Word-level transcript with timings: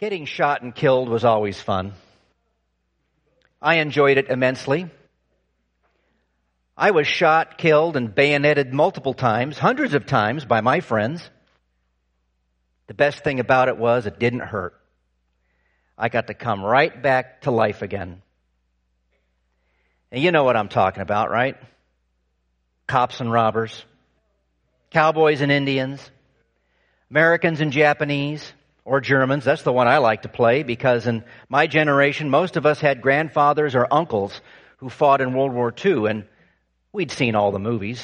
Getting 0.00 0.24
shot 0.24 0.62
and 0.62 0.74
killed 0.74 1.10
was 1.10 1.26
always 1.26 1.60
fun. 1.60 1.92
I 3.60 3.76
enjoyed 3.76 4.16
it 4.16 4.30
immensely. 4.30 4.88
I 6.74 6.92
was 6.92 7.06
shot, 7.06 7.58
killed, 7.58 7.98
and 7.98 8.14
bayoneted 8.14 8.72
multiple 8.72 9.12
times, 9.12 9.58
hundreds 9.58 9.92
of 9.92 10.06
times 10.06 10.46
by 10.46 10.62
my 10.62 10.80
friends. 10.80 11.28
The 12.86 12.94
best 12.94 13.22
thing 13.22 13.40
about 13.40 13.68
it 13.68 13.76
was 13.76 14.06
it 14.06 14.18
didn't 14.18 14.40
hurt. 14.40 14.74
I 15.98 16.08
got 16.08 16.28
to 16.28 16.34
come 16.34 16.64
right 16.64 17.02
back 17.02 17.42
to 17.42 17.50
life 17.50 17.82
again. 17.82 18.22
And 20.10 20.22
you 20.22 20.32
know 20.32 20.44
what 20.44 20.56
I'm 20.56 20.70
talking 20.70 21.02
about, 21.02 21.30
right? 21.30 21.58
Cops 22.86 23.20
and 23.20 23.30
robbers, 23.30 23.84
cowboys 24.90 25.42
and 25.42 25.52
Indians, 25.52 26.10
Americans 27.10 27.60
and 27.60 27.70
Japanese, 27.70 28.50
or 28.90 29.00
Germans. 29.00 29.44
That's 29.44 29.62
the 29.62 29.72
one 29.72 29.86
I 29.86 29.98
like 29.98 30.22
to 30.22 30.28
play 30.28 30.64
because 30.64 31.06
in 31.06 31.22
my 31.48 31.68
generation, 31.68 32.28
most 32.28 32.56
of 32.56 32.66
us 32.66 32.80
had 32.80 33.00
grandfathers 33.00 33.76
or 33.76 33.86
uncles 33.88 34.40
who 34.78 34.88
fought 34.88 35.20
in 35.20 35.32
World 35.32 35.52
War 35.52 35.72
II, 35.72 36.08
and 36.08 36.24
we'd 36.92 37.12
seen 37.12 37.36
all 37.36 37.52
the 37.52 37.60
movies. 37.60 38.02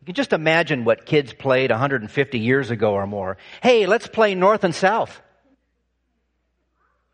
You 0.00 0.06
can 0.06 0.14
just 0.14 0.32
imagine 0.32 0.86
what 0.86 1.04
kids 1.04 1.34
played 1.34 1.70
150 1.70 2.38
years 2.38 2.70
ago 2.70 2.94
or 2.94 3.06
more. 3.06 3.36
Hey, 3.62 3.84
let's 3.84 4.06
play 4.06 4.34
North 4.34 4.64
and 4.64 4.74
South. 4.74 5.20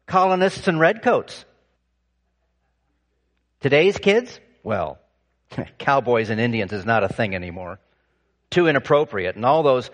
Colonists 0.06 0.68
and 0.68 0.78
redcoats. 0.78 1.44
Today's 3.62 3.98
kids? 3.98 4.38
Well, 4.62 5.00
cowboys 5.78 6.30
and 6.30 6.40
Indians 6.40 6.72
is 6.72 6.84
not 6.84 7.02
a 7.02 7.08
thing 7.08 7.34
anymore. 7.34 7.80
Too 8.48 8.68
inappropriate. 8.68 9.34
And 9.34 9.44
all 9.44 9.64
those, 9.64 9.90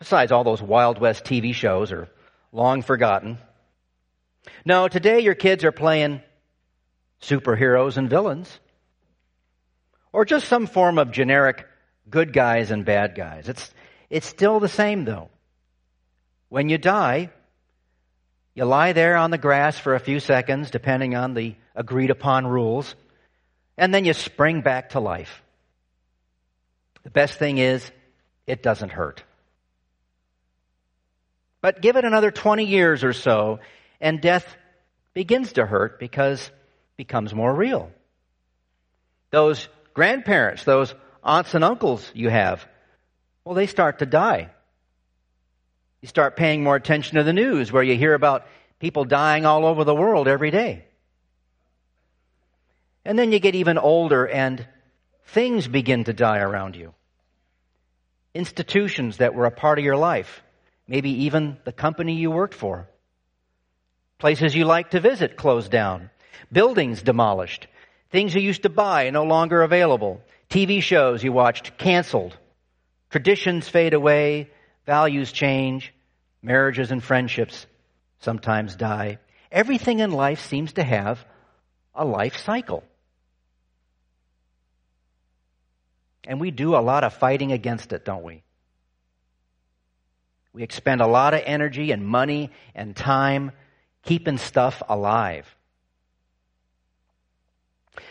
besides 0.00 0.32
all 0.32 0.42
those 0.42 0.62
Wild 0.62 0.98
West 0.98 1.24
TV 1.24 1.54
shows 1.54 1.92
are 1.92 2.08
long 2.50 2.82
forgotten. 2.82 3.38
No, 4.64 4.88
today 4.88 5.20
your 5.20 5.36
kids 5.36 5.62
are 5.62 5.72
playing 5.72 6.22
superheroes 7.22 7.96
and 7.96 8.10
villains. 8.10 8.58
Or 10.12 10.24
just 10.24 10.48
some 10.48 10.66
form 10.66 10.98
of 10.98 11.12
generic 11.12 11.66
good 12.08 12.32
guys 12.32 12.72
and 12.72 12.84
bad 12.84 13.14
guys. 13.14 13.48
It's, 13.48 13.72
it's 14.08 14.26
still 14.26 14.58
the 14.58 14.68
same 14.68 15.04
though. 15.04 15.28
When 16.48 16.68
you 16.68 16.78
die, 16.78 17.30
you 18.54 18.64
lie 18.64 18.92
there 18.92 19.16
on 19.16 19.30
the 19.30 19.38
grass 19.38 19.78
for 19.78 19.94
a 19.94 20.00
few 20.00 20.18
seconds, 20.18 20.70
depending 20.70 21.14
on 21.14 21.34
the 21.34 21.54
agreed 21.76 22.10
upon 22.10 22.46
rules, 22.46 22.96
and 23.78 23.94
then 23.94 24.04
you 24.04 24.14
spring 24.14 24.62
back 24.62 24.90
to 24.90 25.00
life. 25.00 25.42
The 27.04 27.10
best 27.10 27.38
thing 27.38 27.58
is, 27.58 27.88
it 28.46 28.62
doesn't 28.62 28.90
hurt. 28.90 29.22
But 31.60 31.82
give 31.82 31.96
it 31.96 32.04
another 32.04 32.30
20 32.30 32.64
years 32.64 33.04
or 33.04 33.12
so, 33.12 33.60
and 34.00 34.20
death 34.20 34.46
begins 35.14 35.54
to 35.54 35.66
hurt 35.66 35.98
because 35.98 36.40
it 36.46 36.52
becomes 36.96 37.34
more 37.34 37.54
real. 37.54 37.90
Those 39.30 39.68
grandparents, 39.94 40.64
those 40.64 40.94
aunts 41.22 41.54
and 41.54 41.62
uncles 41.62 42.10
you 42.14 42.30
have, 42.30 42.66
well, 43.44 43.54
they 43.54 43.66
start 43.66 43.98
to 43.98 44.06
die. 44.06 44.50
You 46.00 46.08
start 46.08 46.36
paying 46.36 46.62
more 46.62 46.76
attention 46.76 47.16
to 47.16 47.24
the 47.24 47.32
news 47.32 47.70
where 47.70 47.82
you 47.82 47.96
hear 47.96 48.14
about 48.14 48.46
people 48.78 49.04
dying 49.04 49.44
all 49.44 49.66
over 49.66 49.84
the 49.84 49.94
world 49.94 50.28
every 50.28 50.50
day. 50.50 50.84
And 53.04 53.18
then 53.18 53.32
you 53.32 53.38
get 53.38 53.54
even 53.54 53.76
older 53.78 54.26
and 54.26 54.66
things 55.26 55.68
begin 55.68 56.04
to 56.04 56.12
die 56.12 56.38
around 56.38 56.76
you. 56.76 56.94
Institutions 58.34 59.18
that 59.18 59.34
were 59.34 59.46
a 59.46 59.50
part 59.50 59.78
of 59.78 59.84
your 59.84 59.96
life, 59.96 60.42
maybe 60.90 61.24
even 61.26 61.56
the 61.64 61.72
company 61.72 62.16
you 62.16 62.32
worked 62.32 62.52
for. 62.52 62.88
Places 64.18 64.56
you 64.56 64.64
like 64.64 64.90
to 64.90 64.98
visit 64.98 65.36
closed 65.36 65.70
down. 65.70 66.10
Buildings 66.50 67.00
demolished. 67.00 67.68
Things 68.10 68.34
you 68.34 68.40
used 68.40 68.64
to 68.64 68.68
buy 68.68 69.08
no 69.10 69.22
longer 69.22 69.62
available. 69.62 70.20
TV 70.50 70.82
shows 70.82 71.22
you 71.22 71.32
watched 71.32 71.78
canceled. 71.78 72.36
Traditions 73.08 73.68
fade 73.68 73.94
away. 73.94 74.50
Values 74.84 75.30
change. 75.30 75.94
Marriages 76.42 76.90
and 76.90 77.04
friendships 77.04 77.66
sometimes 78.18 78.74
die. 78.74 79.20
Everything 79.52 80.00
in 80.00 80.10
life 80.10 80.40
seems 80.40 80.72
to 80.72 80.82
have 80.82 81.24
a 81.94 82.04
life 82.04 82.36
cycle. 82.38 82.82
And 86.24 86.40
we 86.40 86.50
do 86.50 86.74
a 86.74 86.82
lot 86.82 87.04
of 87.04 87.14
fighting 87.14 87.52
against 87.52 87.92
it, 87.92 88.04
don't 88.04 88.24
we? 88.24 88.42
We 90.52 90.62
expend 90.62 91.00
a 91.00 91.06
lot 91.06 91.34
of 91.34 91.42
energy 91.44 91.92
and 91.92 92.06
money 92.06 92.50
and 92.74 92.96
time 92.96 93.52
keeping 94.02 94.38
stuff 94.38 94.82
alive. 94.88 95.46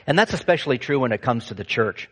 And 0.07 0.17
that's 0.17 0.33
especially 0.33 0.77
true 0.77 0.99
when 0.99 1.11
it 1.11 1.21
comes 1.21 1.47
to 1.47 1.53
the 1.53 1.63
church. 1.63 2.09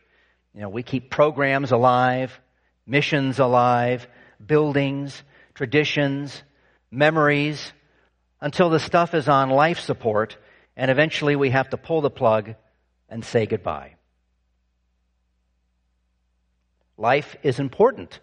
You 0.53 0.61
know, 0.61 0.69
we 0.69 0.83
keep 0.83 1.09
programs 1.09 1.71
alive, 1.71 2.39
missions 2.85 3.39
alive, 3.39 4.07
buildings, 4.45 5.21
traditions, 5.53 6.41
memories, 6.91 7.71
until 8.41 8.69
the 8.69 8.79
stuff 8.79 9.13
is 9.13 9.27
on 9.27 9.49
life 9.49 9.79
support, 9.79 10.37
and 10.75 10.91
eventually 10.91 11.35
we 11.35 11.49
have 11.49 11.69
to 11.69 11.77
pull 11.77 12.01
the 12.01 12.09
plug 12.09 12.55
and 13.09 13.23
say 13.23 13.45
goodbye. 13.45 13.95
Life 16.97 17.35
is 17.43 17.59
important 17.59 18.19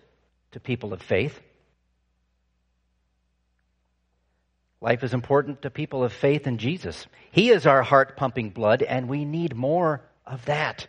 to 0.53 0.61
people 0.61 0.93
of 0.93 1.03
faith. 1.03 1.41
Life 4.84 5.03
is 5.03 5.15
important 5.15 5.62
to 5.62 5.71
people 5.71 6.05
of 6.05 6.12
faith 6.12 6.47
in 6.47 6.59
Jesus. 6.59 7.06
He 7.31 7.49
is 7.49 7.67
our 7.67 7.83
heart 7.83 8.19
pumping 8.19 8.50
blood, 8.50 8.83
and 8.83 9.09
we 9.09 9.25
need 9.25 9.56
more 9.56 10.03
of 10.27 10.45
that, 10.45 10.89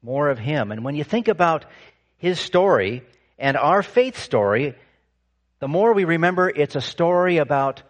more 0.00 0.28
of 0.28 0.38
Him. 0.38 0.70
And 0.70 0.84
when 0.84 0.94
you 0.94 1.02
think 1.02 1.26
about 1.26 1.64
His 2.18 2.38
story 2.38 3.02
and 3.40 3.56
our 3.56 3.82
faith 3.82 4.16
story, 4.16 4.76
the 5.58 5.66
more 5.66 5.92
we 5.92 6.04
remember 6.04 6.48
it's 6.48 6.76
a 6.76 6.80
story 6.80 7.38
about 7.38 7.82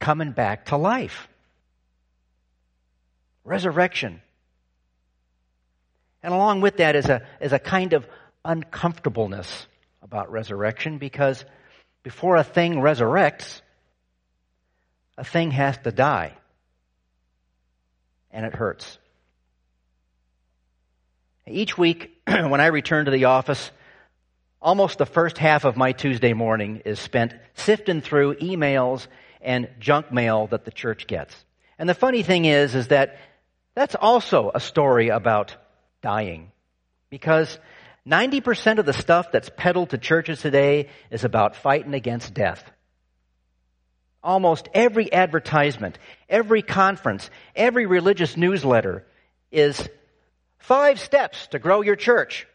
coming 0.00 0.32
back 0.32 0.64
to 0.66 0.76
life. 0.76 1.28
Resurrection. 3.44 4.20
And 6.20 6.34
along 6.34 6.62
with 6.62 6.78
that 6.78 6.96
is 6.96 7.06
a, 7.06 7.24
is 7.40 7.52
a 7.52 7.60
kind 7.60 7.92
of 7.92 8.08
uncomfortableness 8.44 9.68
about 10.02 10.32
resurrection 10.32 10.98
because 10.98 11.44
before 12.02 12.34
a 12.34 12.42
thing 12.42 12.74
resurrects, 12.74 13.60
a 15.20 15.24
thing 15.24 15.50
has 15.50 15.76
to 15.78 15.92
die. 15.92 16.32
And 18.30 18.46
it 18.46 18.54
hurts. 18.54 18.98
Each 21.46 21.76
week, 21.76 22.10
when 22.26 22.60
I 22.60 22.66
return 22.66 23.04
to 23.04 23.10
the 23.10 23.26
office, 23.26 23.70
almost 24.62 24.96
the 24.96 25.04
first 25.04 25.36
half 25.36 25.64
of 25.64 25.76
my 25.76 25.92
Tuesday 25.92 26.32
morning 26.32 26.82
is 26.86 26.98
spent 26.98 27.34
sifting 27.54 28.00
through 28.00 28.36
emails 28.36 29.08
and 29.42 29.68
junk 29.78 30.10
mail 30.10 30.46
that 30.48 30.64
the 30.64 30.70
church 30.70 31.06
gets. 31.06 31.36
And 31.78 31.86
the 31.86 31.94
funny 31.94 32.22
thing 32.22 32.46
is, 32.46 32.74
is 32.74 32.88
that 32.88 33.18
that's 33.74 33.94
also 33.94 34.50
a 34.54 34.60
story 34.60 35.10
about 35.10 35.54
dying. 36.00 36.50
Because 37.10 37.58
90% 38.06 38.78
of 38.78 38.86
the 38.86 38.94
stuff 38.94 39.30
that's 39.32 39.50
peddled 39.54 39.90
to 39.90 39.98
churches 39.98 40.40
today 40.40 40.88
is 41.10 41.24
about 41.24 41.56
fighting 41.56 41.92
against 41.92 42.32
death. 42.32 42.70
Almost 44.22 44.68
every 44.74 45.12
advertisement, 45.12 45.98
every 46.28 46.62
conference, 46.62 47.30
every 47.56 47.86
religious 47.86 48.36
newsletter 48.36 49.06
is 49.50 49.88
five 50.58 51.00
steps 51.00 51.46
to 51.48 51.58
grow 51.58 51.80
your 51.80 51.96
church. 51.96 52.46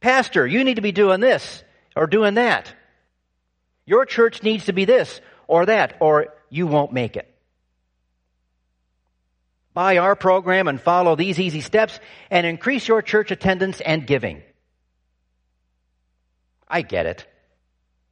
Pastor, 0.00 0.46
you 0.46 0.64
need 0.64 0.76
to 0.76 0.82
be 0.82 0.92
doing 0.92 1.20
this 1.20 1.62
or 1.94 2.06
doing 2.06 2.34
that. 2.34 2.72
Your 3.84 4.06
church 4.06 4.42
needs 4.42 4.66
to 4.66 4.72
be 4.72 4.86
this 4.86 5.20
or 5.46 5.66
that, 5.66 5.96
or 6.00 6.28
you 6.48 6.66
won't 6.66 6.92
make 6.92 7.16
it. 7.16 7.26
Buy 9.74 9.98
our 9.98 10.16
program 10.16 10.68
and 10.68 10.80
follow 10.80 11.14
these 11.14 11.38
easy 11.38 11.60
steps 11.60 12.00
and 12.30 12.46
increase 12.46 12.88
your 12.88 13.02
church 13.02 13.30
attendance 13.30 13.80
and 13.80 14.06
giving. 14.06 14.42
I 16.66 16.82
get 16.82 17.06
it. 17.06 17.26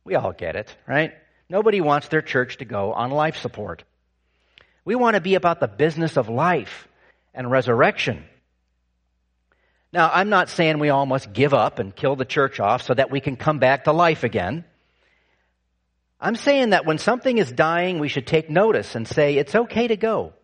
We 0.05 0.15
all 0.15 0.33
get 0.33 0.57
it, 0.57 0.75
right? 0.87 1.15
Nobody 1.51 1.81
wants 1.81 2.09
their 2.09 2.23
church 2.23 2.59
to 2.59 2.65
go 2.65 2.93
on 2.93 3.11
life 3.11 3.39
support. 3.39 3.85
We 4.85 4.95
want 4.95 5.15
to 5.15 5.21
be 5.21 5.35
about 5.35 5.61
the 5.61 5.69
business 5.69 6.17
of 6.17 6.29
life 6.29 6.89
and 7.35 7.51
resurrection. 7.51 8.25
Now, 9.93 10.11
I'm 10.13 10.29
not 10.29 10.51
saying 10.51 10.79
we 10.79 10.91
all 10.91 11.07
must 11.07 11.33
give 11.33 11.55
up 11.55 11.79
and 11.79 11.97
kill 11.97 12.17
the 12.17 12.27
church 12.27 12.61
off 12.61 12.83
so 12.83 12.93
that 12.95 13.11
we 13.11 13.21
can 13.21 13.37
come 13.37 13.59
back 13.59 13.85
to 13.85 13.93
life 13.93 14.25
again. 14.25 14.65
I'm 16.21 16.37
saying 16.37 16.71
that 16.71 16.85
when 16.85 16.99
something 16.99 17.39
is 17.39 17.51
dying, 17.51 17.99
we 17.99 18.09
should 18.09 18.27
take 18.27 18.51
notice 18.51 18.95
and 18.95 19.07
say, 19.07 19.37
it's 19.37 19.55
okay 19.55 19.89
to 19.89 19.97
go. 19.97 20.35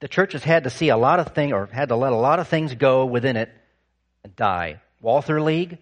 The 0.00 0.08
church 0.08 0.32
has 0.32 0.44
had 0.44 0.64
to 0.64 0.70
see 0.70 0.90
a 0.90 0.96
lot 0.96 1.18
of 1.18 1.34
things, 1.34 1.52
or 1.52 1.66
had 1.66 1.88
to 1.88 1.96
let 1.96 2.12
a 2.12 2.16
lot 2.16 2.38
of 2.38 2.48
things 2.48 2.74
go 2.74 3.04
within 3.04 3.36
it 3.36 3.50
and 4.22 4.34
die. 4.36 4.80
Walther 5.02 5.42
League? 5.42 5.78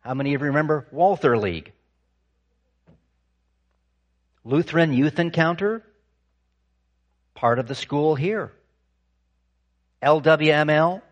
How 0.00 0.14
many 0.14 0.34
of 0.34 0.40
you 0.40 0.46
remember 0.46 0.86
Walther 0.92 1.36
League? 1.36 1.72
Lutheran 4.44 4.92
Youth 4.94 5.18
Encounter, 5.18 5.82
part 7.34 7.58
of 7.58 7.68
the 7.68 7.74
school 7.74 8.14
here. 8.14 8.52
LWML, 10.02 11.02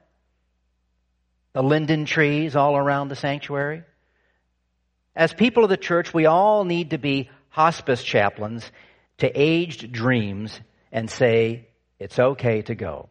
the 1.53 1.63
linden 1.63 2.07
trees 2.07 2.57
all 2.57 2.77
around 2.77 3.09
the 3.09 3.17
sanctuary. 3.17 3.83
As 5.15 5.35
people 5.35 5.65
of 5.65 5.71
the 5.71 5.77
church, 5.77 6.15
we 6.15 6.25
all 6.25 6.65
need 6.65 6.91
to 6.91 6.99
be 6.99 7.29
hospice 7.51 8.03
chaplains 8.03 8.71
to 9.19 9.31
aged 9.35 9.93
dreams 9.93 10.59
and 10.91 11.11
say, 11.11 11.69
it's 11.99 12.19
okay 12.19 12.63
to 12.63 12.75
go. 12.75 13.11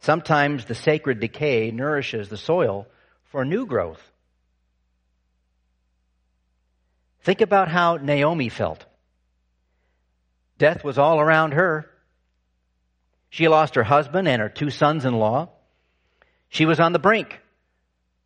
Sometimes 0.00 0.64
the 0.66 0.74
sacred 0.76 1.18
decay 1.18 1.72
nourishes 1.72 2.28
the 2.28 2.36
soil 2.36 2.86
for 3.24 3.44
new 3.44 3.66
growth. 3.66 4.02
Think 7.26 7.40
about 7.40 7.66
how 7.66 7.96
Naomi 7.96 8.48
felt. 8.50 8.86
Death 10.58 10.84
was 10.84 10.96
all 10.96 11.18
around 11.18 11.54
her. 11.54 11.90
She 13.30 13.48
lost 13.48 13.74
her 13.74 13.82
husband 13.82 14.28
and 14.28 14.40
her 14.40 14.48
two 14.48 14.70
sons 14.70 15.04
in 15.04 15.12
law. 15.12 15.48
She 16.50 16.66
was 16.66 16.78
on 16.78 16.92
the 16.92 17.00
brink, 17.00 17.40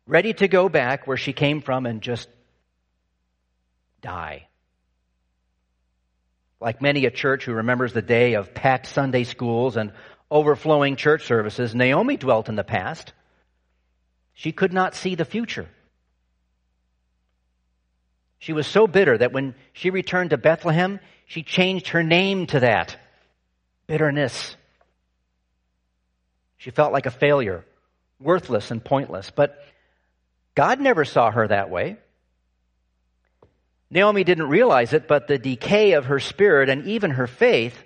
ready 0.05 0.33
to 0.33 0.47
go 0.47 0.69
back 0.69 1.07
where 1.07 1.17
she 1.17 1.33
came 1.33 1.61
from 1.61 1.87
and 1.87 2.03
just 2.03 2.29
die. 4.03 4.47
Like 6.59 6.79
many 6.79 7.07
a 7.07 7.11
church 7.11 7.43
who 7.45 7.53
remembers 7.53 7.93
the 7.93 8.03
day 8.03 8.35
of 8.35 8.53
packed 8.53 8.85
Sunday 8.85 9.23
schools 9.23 9.77
and 9.77 9.93
overflowing 10.29 10.95
church 10.95 11.25
services, 11.25 11.73
Naomi 11.73 12.17
dwelt 12.17 12.49
in 12.49 12.55
the 12.55 12.63
past. 12.63 13.13
She 14.35 14.51
could 14.51 14.73
not 14.73 14.93
see 14.93 15.15
the 15.15 15.25
future. 15.25 15.67
She 18.41 18.53
was 18.53 18.65
so 18.65 18.87
bitter 18.87 19.19
that 19.19 19.33
when 19.33 19.53
she 19.71 19.91
returned 19.91 20.31
to 20.31 20.37
Bethlehem, 20.37 20.99
she 21.27 21.43
changed 21.43 21.89
her 21.89 22.01
name 22.01 22.47
to 22.47 22.61
that 22.61 22.97
bitterness. 23.85 24.55
She 26.57 26.71
felt 26.71 26.91
like 26.91 27.05
a 27.05 27.11
failure, 27.11 27.63
worthless 28.19 28.71
and 28.71 28.83
pointless. 28.83 29.29
But 29.29 29.63
God 30.55 30.79
never 30.79 31.05
saw 31.05 31.29
her 31.29 31.47
that 31.47 31.69
way. 31.69 31.97
Naomi 33.91 34.23
didn't 34.23 34.49
realize 34.49 34.93
it, 34.93 35.07
but 35.07 35.27
the 35.27 35.37
decay 35.37 35.91
of 35.91 36.05
her 36.05 36.19
spirit 36.19 36.67
and 36.67 36.87
even 36.87 37.11
her 37.11 37.27
faith, 37.27 37.77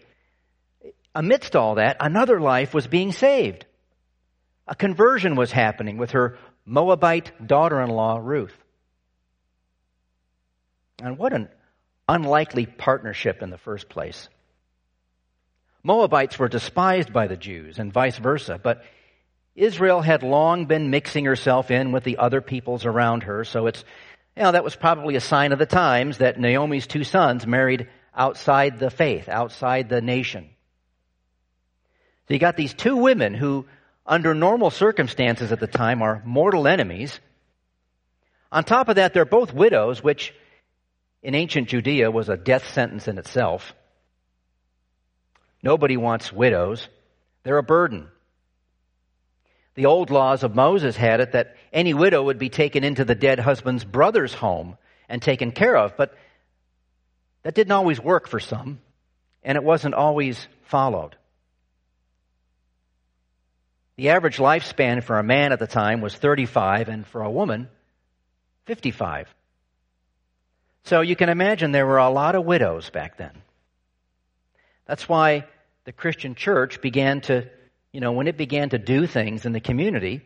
amidst 1.13 1.57
all 1.57 1.75
that, 1.75 1.97
another 1.99 2.39
life 2.39 2.73
was 2.73 2.87
being 2.87 3.11
saved. 3.11 3.65
A 4.69 4.75
conversion 4.75 5.35
was 5.35 5.51
happening 5.51 5.97
with 5.97 6.11
her 6.11 6.37
Moabite 6.63 7.45
daughter 7.45 7.81
in 7.81 7.89
law, 7.89 8.19
Ruth. 8.23 8.55
And 11.01 11.17
what 11.17 11.33
an 11.33 11.49
unlikely 12.07 12.65
partnership 12.65 13.41
in 13.41 13.49
the 13.49 13.57
first 13.57 13.89
place. 13.89 14.29
Moabites 15.83 16.39
were 16.39 16.47
despised 16.47 17.13
by 17.13 17.27
the 17.27 17.37
Jews 17.37 17.79
and 17.79 17.93
vice 17.93 18.17
versa, 18.17 18.59
but 18.61 18.83
Israel 19.55 20.01
had 20.01 20.23
long 20.23 20.65
been 20.65 20.89
mixing 20.89 21.25
herself 21.25 21.71
in 21.71 21.91
with 21.91 22.03
the 22.03 22.17
other 22.17 22.41
peoples 22.41 22.85
around 22.85 23.23
her, 23.23 23.43
so 23.43 23.67
it's 23.67 23.83
you 24.35 24.43
know, 24.43 24.51
that 24.51 24.63
was 24.65 24.75
probably 24.75 25.15
a 25.15 25.21
sign 25.21 25.53
of 25.53 25.59
the 25.59 25.65
times 25.65 26.17
that 26.17 26.39
Naomi's 26.39 26.87
two 26.87 27.05
sons 27.05 27.47
married 27.47 27.87
outside 28.13 28.79
the 28.79 28.89
faith, 28.89 29.29
outside 29.29 29.87
the 29.87 30.01
nation. 30.01 30.49
So 32.27 32.33
you 32.33 32.39
got 32.39 32.57
these 32.57 32.73
two 32.73 32.97
women 32.97 33.33
who, 33.33 33.65
under 34.05 34.33
normal 34.33 34.71
circumstances 34.71 35.51
at 35.53 35.61
the 35.61 35.67
time, 35.67 36.01
are 36.01 36.21
mortal 36.25 36.67
enemies. 36.67 37.17
On 38.51 38.63
top 38.63 38.89
of 38.89 38.97
that, 38.97 39.13
they're 39.13 39.25
both 39.25 39.53
widows, 39.53 40.03
which 40.03 40.33
in 41.25 41.33
ancient 41.33 41.69
Judea 41.69 42.11
was 42.11 42.29
a 42.29 42.37
death 42.37 42.71
sentence 42.71 43.07
in 43.07 43.17
itself. 43.17 43.73
Nobody 45.63 45.97
wants 45.97 46.31
widows. 46.31 46.87
They're 47.41 47.57
a 47.57 47.63
burden. 47.63 48.09
The 49.73 49.87
old 49.87 50.11
laws 50.11 50.43
of 50.43 50.53
Moses 50.53 50.95
had 50.95 51.21
it 51.21 51.31
that 51.31 51.55
any 51.73 51.95
widow 51.95 52.21
would 52.21 52.37
be 52.37 52.49
taken 52.49 52.83
into 52.83 53.03
the 53.03 53.15
dead 53.15 53.39
husband's 53.39 53.83
brother's 53.83 54.35
home 54.35 54.77
and 55.09 55.19
taken 55.19 55.51
care 55.51 55.75
of, 55.75 55.97
but 55.97 56.15
that 57.41 57.55
didn't 57.55 57.71
always 57.71 57.99
work 57.99 58.27
for 58.27 58.39
some, 58.39 58.79
and 59.43 59.55
it 59.55 59.63
wasn't 59.63 59.95
always 59.95 60.47
followed. 60.67 61.15
The 63.95 64.09
average 64.09 64.37
lifespan 64.37 65.01
for 65.01 65.17
a 65.17 65.23
man 65.23 65.53
at 65.53 65.59
the 65.59 65.65
time 65.65 66.01
was 66.01 66.13
35, 66.13 66.87
and 66.87 67.07
for 67.07 67.23
a 67.23 67.31
woman, 67.31 67.67
55. 68.67 69.33
So 70.85 71.01
you 71.01 71.15
can 71.15 71.29
imagine 71.29 71.71
there 71.71 71.85
were 71.85 71.97
a 71.97 72.09
lot 72.09 72.35
of 72.35 72.45
widows 72.45 72.89
back 72.89 73.17
then. 73.17 73.33
That's 74.85 75.09
why 75.09 75.45
the 75.83 75.91
Christian 75.91 76.35
church 76.35 76.81
began 76.81 77.21
to 77.21 77.49
you 77.95 78.01
know, 78.01 78.11
when 78.11 78.27
it 78.27 78.35
began 78.35 78.67
to 78.71 78.77
do 78.77 79.07
things 79.07 79.45
in 79.45 79.53
the 79.53 79.61
community, 79.61 80.19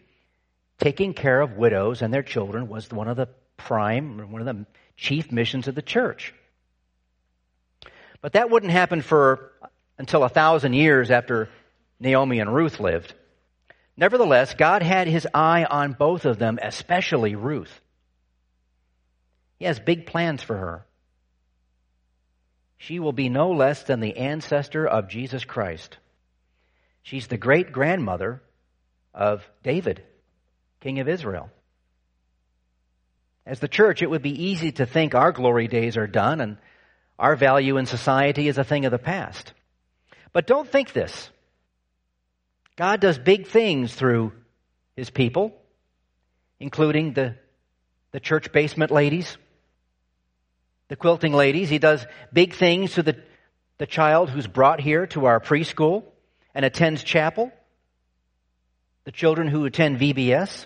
taking 0.80 1.14
care 1.14 1.40
of 1.40 1.52
widows 1.52 2.02
and 2.02 2.12
their 2.12 2.24
children 2.24 2.68
was 2.68 2.90
one 2.90 3.08
of 3.08 3.16
the 3.16 3.30
prime, 3.58 4.32
one 4.32 4.42
of 4.42 4.48
the 4.48 4.66
chief 4.98 5.32
missions 5.32 5.68
of 5.68 5.76
the 5.76 5.84
church. 5.84 6.34
But 8.22 8.34
that 8.34 8.50
wouldn't 8.50 8.72
happen 8.72 9.04
for 9.04 9.52
until 10.00 10.24
a 10.24 10.30
thousand 10.30 10.74
years 10.74 11.12
after 11.12 11.48
Naomi 12.00 12.40
and 12.40 12.52
Ruth 12.52 12.80
lived. 12.80 13.14
Nevertheless, 13.96 14.56
God 14.56 14.82
had 14.82 15.08
his 15.08 15.28
eye 15.32 15.64
on 15.64 15.94
both 15.94 16.26
of 16.26 16.40
them, 16.40 16.58
especially 16.60 17.36
Ruth. 17.36 17.82
He 19.60 19.66
has 19.66 19.80
big 19.80 20.06
plans 20.06 20.42
for 20.42 20.58
her. 20.58 20.86
She 22.78 23.00
will 23.00 23.12
be 23.12 23.28
no 23.28 23.52
less 23.52 23.84
than 23.84 24.00
the 24.00 24.18
ancestor 24.18 24.88
of 24.88 25.10
Jesus 25.10 25.44
Christ. 25.44 25.98
She's 27.04 27.28
the 27.28 27.38
great 27.38 27.74
grandmother 27.74 28.42
of 29.14 29.44
David, 29.64 30.02
king 30.80 31.00
of 31.00 31.10
Israel. 31.10 31.50
As 33.46 33.60
the 33.60 33.68
church, 33.68 34.02
it 34.02 34.10
would 34.10 34.22
be 34.22 34.46
easy 34.46 34.72
to 34.74 34.86
think 34.86 35.14
our 35.14 35.34
glory 35.34 35.68
days 35.68 35.98
are 35.98 36.08
done 36.08 36.40
and 36.40 36.58
our 37.18 37.36
value 37.36 37.76
in 37.78 37.86
society 37.86 38.48
is 38.48 38.58
a 38.58 38.64
thing 38.64 38.86
of 38.86 38.92
the 38.92 38.98
past. 38.98 39.52
But 40.32 40.48
don't 40.48 40.70
think 40.70 40.94
this. 40.94 41.30
God 42.78 43.02
does 43.02 43.18
big 43.18 43.48
things 43.48 43.94
through 43.94 44.32
his 44.96 45.10
people, 45.10 45.54
including 46.62 47.12
the, 47.12 47.36
the 48.12 48.22
church 48.22 48.54
basement 48.54 48.92
ladies, 48.92 49.38
the 50.90 50.96
quilting 50.96 51.34
ladies. 51.34 51.70
He 51.70 51.80
does 51.80 52.06
big 52.34 52.54
things 52.54 52.94
to 52.96 53.04
the, 53.04 53.16
the 53.78 53.86
child 53.86 54.30
who's 54.30 54.48
brought 54.48 54.82
here 54.82 55.08
to 55.08 55.26
our 55.26 55.40
preschool 55.40 56.04
and 56.54 56.66
attends 56.66 57.04
chapel, 57.04 57.52
the 59.06 59.12
children 59.12 59.48
who 59.48 59.66
attend 59.66 60.00
VBS. 60.00 60.66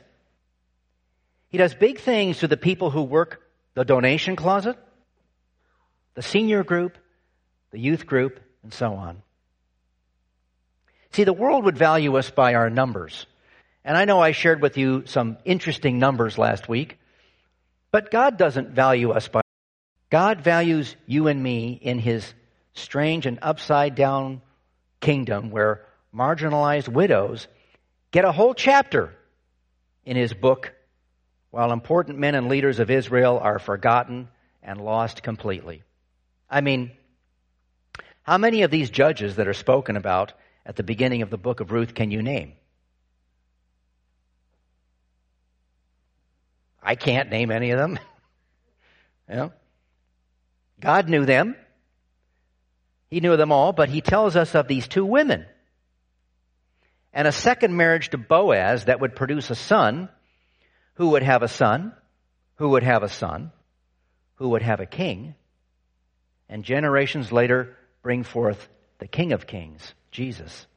He 1.49 1.57
does 1.59 1.75
big 1.75 1.99
things 1.99 2.39
to 2.39 2.47
the 2.47 2.57
people 2.57 2.89
who 2.89 3.03
work 3.03 3.41
the 3.75 3.85
donation 3.85 4.35
closet, 4.35 4.77
the 6.15 6.21
senior 6.21 6.63
group, 6.63 6.97
the 7.71 7.79
youth 7.79 8.07
group, 8.07 8.39
and 8.63 8.73
so 8.73 8.93
on. 8.93 9.21
See, 11.11 11.25
the 11.25 11.33
world 11.33 11.65
would 11.65 11.77
value 11.77 12.15
us 12.17 12.31
by 12.31 12.55
our 12.55 12.69
numbers. 12.69 13.27
And 13.85 13.97
I 13.97 14.05
know 14.05 14.19
I 14.19 14.31
shared 14.31 14.61
with 14.61 14.77
you 14.77 15.03
some 15.05 15.37
interesting 15.43 15.99
numbers 15.99 16.37
last 16.37 16.69
week, 16.69 16.97
but 17.91 18.09
God 18.09 18.37
doesn't 18.37 18.69
value 18.69 19.11
us 19.11 19.27
by. 19.27 19.42
God 20.13 20.41
values 20.41 20.95
you 21.07 21.27
and 21.27 21.41
me 21.41 21.71
in 21.71 21.97
His 21.97 22.35
strange 22.75 23.25
and 23.25 23.39
upside 23.41 23.95
down 23.95 24.43
kingdom 24.99 25.49
where 25.49 25.87
marginalized 26.15 26.87
widows 26.87 27.47
get 28.11 28.23
a 28.23 28.31
whole 28.31 28.53
chapter 28.53 29.11
in 30.05 30.15
his 30.15 30.31
book 30.31 30.71
while 31.49 31.71
important 31.71 32.19
men 32.19 32.35
and 32.35 32.47
leaders 32.47 32.77
of 32.77 32.91
Israel 32.91 33.39
are 33.39 33.57
forgotten 33.57 34.27
and 34.61 34.79
lost 34.79 35.23
completely. 35.23 35.81
I 36.47 36.61
mean, 36.61 36.91
how 38.21 38.37
many 38.37 38.61
of 38.61 38.69
these 38.69 38.91
judges 38.91 39.37
that 39.37 39.47
are 39.47 39.53
spoken 39.55 39.97
about 39.97 40.33
at 40.63 40.75
the 40.75 40.83
beginning 40.83 41.23
of 41.23 41.31
the 41.31 41.39
book 41.39 41.59
of 41.59 41.71
Ruth 41.71 41.95
can 41.95 42.11
you 42.11 42.21
name? 42.21 42.53
I 46.83 46.93
can't 46.93 47.31
name 47.31 47.49
any 47.49 47.71
of 47.71 47.79
them. 47.79 47.97
know? 49.27 49.51
God 50.83 51.07
knew 51.07 51.25
them. 51.25 51.55
He 53.09 53.21
knew 53.21 53.37
them 53.37 53.53
all, 53.53 53.71
but 53.71 53.87
he 53.87 54.01
tells 54.01 54.35
us 54.35 54.53
of 54.53 54.67
these 54.67 54.85
two 54.85 55.05
women. 55.05 55.45
And 57.13 57.25
a 57.25 57.31
second 57.31 57.77
marriage 57.77 58.09
to 58.09 58.17
Boaz 58.17 58.85
that 58.85 58.99
would 58.99 59.15
produce 59.15 59.49
a 59.49 59.55
son 59.55 60.09
who 60.95 61.11
would 61.11 61.23
have 61.23 61.41
a 61.41 61.47
son, 61.47 61.93
who 62.55 62.69
would 62.69 62.83
have 62.83 63.01
a 63.01 63.07
son, 63.07 63.53
who 64.35 64.49
would 64.49 64.61
have 64.61 64.81
a 64.81 64.85
king, 64.85 65.35
and 66.49 66.65
generations 66.65 67.31
later 67.31 67.77
bring 68.01 68.23
forth 68.23 68.67
the 68.99 69.07
King 69.07 69.31
of 69.31 69.47
Kings, 69.47 69.93
Jesus. 70.11 70.67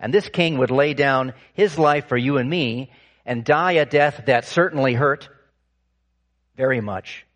And 0.00 0.14
this 0.14 0.30
king 0.30 0.56
would 0.56 0.70
lay 0.70 0.94
down 0.94 1.34
his 1.52 1.78
life 1.78 2.08
for 2.08 2.16
you 2.16 2.38
and 2.38 2.48
me 2.48 2.90
and 3.26 3.44
die 3.44 3.72
a 3.72 3.84
death 3.84 4.22
that 4.26 4.46
certainly 4.46 4.94
hurt 4.94 5.28
very 6.56 6.80
much 6.80 7.26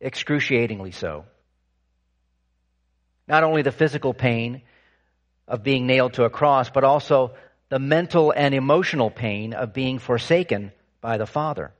excruciatingly 0.00 0.92
so. 0.92 1.24
Not 3.28 3.44
only 3.44 3.62
the 3.62 3.72
physical 3.72 4.14
pain 4.14 4.62
of 5.48 5.62
being 5.62 5.86
nailed 5.86 6.14
to 6.14 6.24
a 6.24 6.30
cross, 6.30 6.70
but 6.70 6.84
also 6.84 7.34
the 7.68 7.78
mental 7.78 8.32
and 8.32 8.54
emotional 8.54 9.10
pain 9.10 9.52
of 9.52 9.72
being 9.72 9.98
forsaken 9.98 10.72
by 11.00 11.18
the 11.18 11.26
Father. 11.26 11.72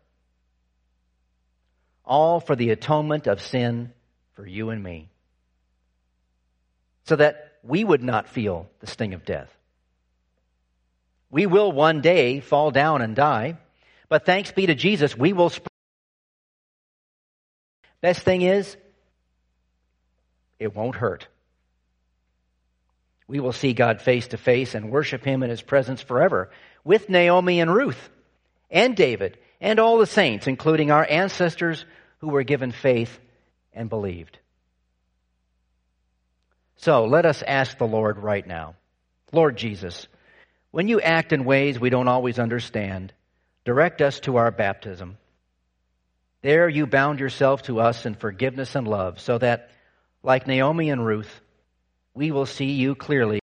All 2.04 2.40
for 2.40 2.56
the 2.56 2.70
atonement 2.70 3.26
of 3.26 3.42
sin 3.42 3.92
for 4.34 4.46
you 4.46 4.70
and 4.70 4.82
me. 4.82 5.08
So 7.04 7.16
that 7.16 7.52
we 7.62 7.84
would 7.84 8.02
not 8.02 8.28
feel 8.28 8.68
the 8.80 8.86
sting 8.86 9.14
of 9.14 9.24
death. 9.24 9.52
We 11.30 11.46
will 11.46 11.72
one 11.72 12.00
day 12.00 12.40
fall 12.40 12.70
down 12.70 13.02
and 13.02 13.16
die, 13.16 13.56
but 14.08 14.24
thanks 14.24 14.52
be 14.52 14.66
to 14.66 14.74
Jesus, 14.74 15.16
we 15.16 15.32
will. 15.32 15.52
Best 18.06 18.22
thing 18.22 18.42
is, 18.42 18.76
it 20.60 20.76
won't 20.76 20.94
hurt. 20.94 21.26
We 23.26 23.40
will 23.40 23.50
see 23.50 23.72
God 23.72 24.00
face 24.00 24.28
to 24.28 24.36
face 24.36 24.76
and 24.76 24.92
worship 24.92 25.24
Him 25.24 25.42
in 25.42 25.50
His 25.50 25.60
presence 25.60 26.02
forever 26.02 26.48
with 26.84 27.10
Naomi 27.10 27.58
and 27.58 27.74
Ruth 27.74 27.98
and 28.70 28.94
David 28.94 29.38
and 29.60 29.80
all 29.80 29.98
the 29.98 30.06
saints, 30.06 30.46
including 30.46 30.92
our 30.92 31.04
ancestors 31.04 31.84
who 32.18 32.28
were 32.28 32.44
given 32.44 32.70
faith 32.70 33.18
and 33.72 33.88
believed. 33.88 34.38
So 36.76 37.06
let 37.06 37.26
us 37.26 37.42
ask 37.42 37.76
the 37.76 37.88
Lord 37.88 38.18
right 38.18 38.46
now. 38.46 38.76
Lord 39.32 39.56
Jesus, 39.56 40.06
when 40.70 40.86
you 40.86 41.00
act 41.00 41.32
in 41.32 41.44
ways 41.44 41.80
we 41.80 41.90
don't 41.90 42.06
always 42.06 42.38
understand, 42.38 43.12
direct 43.64 44.00
us 44.00 44.20
to 44.20 44.36
our 44.36 44.52
baptism. 44.52 45.18
There 46.42 46.68
you 46.68 46.86
bound 46.86 47.20
yourself 47.20 47.62
to 47.62 47.80
us 47.80 48.06
in 48.06 48.14
forgiveness 48.14 48.74
and 48.74 48.86
love, 48.86 49.20
so 49.20 49.38
that, 49.38 49.70
like 50.22 50.46
Naomi 50.46 50.90
and 50.90 51.04
Ruth, 51.04 51.40
we 52.14 52.30
will 52.30 52.46
see 52.46 52.72
you 52.72 52.94
clearly. 52.94 53.40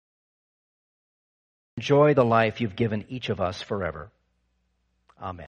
Enjoy 1.77 2.13
the 2.13 2.25
life 2.25 2.59
you've 2.59 2.75
given 2.75 3.05
each 3.09 3.29
of 3.29 3.39
us 3.39 3.61
forever. 3.61 4.09
Amen. 5.21 5.47